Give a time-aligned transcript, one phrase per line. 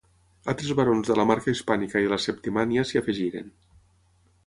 [0.53, 3.57] Altres barons de la Marca Hispànica i de la Septimània s'hi afegiren.